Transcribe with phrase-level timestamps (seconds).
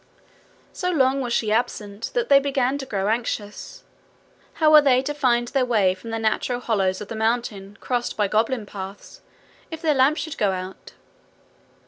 [0.73, 3.83] So long was she absent that they began to grow anxious:
[4.53, 8.17] how were they to find their way from the natural hollows of the mountain crossed
[8.17, 9.21] by goblin paths,
[9.69, 10.93] if their lamps should go out?